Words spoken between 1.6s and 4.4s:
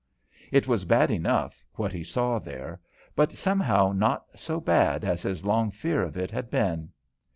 what he saw there; but somehow not